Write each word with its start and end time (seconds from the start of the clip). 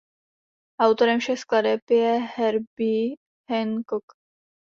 Autorem 0.79 1.19
všech 1.19 1.39
skladeb 1.39 1.79
je 1.89 2.19
Herbie 2.35 3.15
Hancock. 3.49 4.03